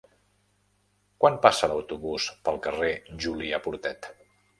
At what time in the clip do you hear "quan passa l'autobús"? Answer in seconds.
1.23-2.25